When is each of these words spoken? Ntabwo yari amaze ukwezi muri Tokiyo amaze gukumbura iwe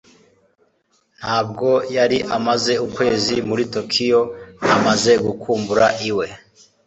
Ntabwo 1.19 1.67
yari 1.97 2.17
amaze 2.37 2.73
ukwezi 2.85 3.35
muri 3.47 3.63
Tokiyo 3.73 4.21
amaze 4.75 5.11
gukumbura 5.25 5.85
iwe 6.09 6.27